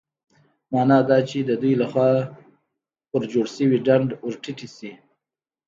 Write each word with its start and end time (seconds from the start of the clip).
مانا 0.71 0.99
دا 1.09 1.17
چې 1.29 1.37
د 1.49 1.51
دوی 1.61 1.73
له 1.81 1.87
خوا 1.91 2.09
په 3.09 3.17
جوړ 3.31 3.45
شوي 3.55 3.77
ډنډ 3.87 4.09
ورټيټې 4.25 4.67
شي. 4.77 4.91